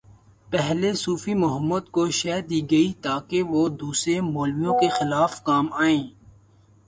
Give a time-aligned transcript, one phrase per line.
[0.49, 6.03] پہلے صوفی محمد کو شہ دی گئی تاکہ وہ دوسرے مولویوں کے خلاف کام آئیں۔